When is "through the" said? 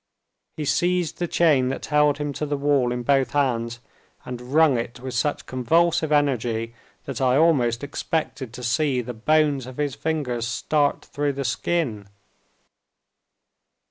11.05-11.45